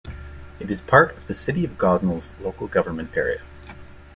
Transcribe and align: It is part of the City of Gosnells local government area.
It 0.59 0.71
is 0.71 0.81
part 0.81 1.15
of 1.15 1.27
the 1.27 1.35
City 1.35 1.63
of 1.63 1.77
Gosnells 1.77 2.31
local 2.39 2.65
government 2.65 3.15
area. 3.15 3.43